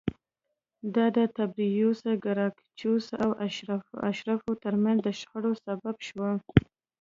[0.95, 3.29] دا د تبریوس ګراکچوس او
[4.11, 6.29] اشرافو ترمنځ د شخړې سبب شوه